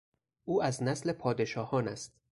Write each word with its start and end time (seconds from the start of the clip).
او 0.45 0.63
از 0.63 0.83
نسل 0.83 1.11
پادشاهان 1.11 1.87
است. 1.87 2.17